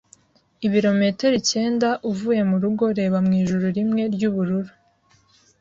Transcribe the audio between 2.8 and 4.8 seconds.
reba 'mwijuru rimwe ry'ubururu,